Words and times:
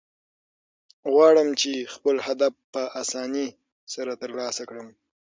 غواړم، 1.11 1.49
چي 1.61 1.73
خپل 1.93 2.15
هدف 2.27 2.53
په 2.73 2.81
آساني 3.01 3.47
سره 3.93 4.11
ترلاسه 4.21 4.63
کړم. 4.69 4.87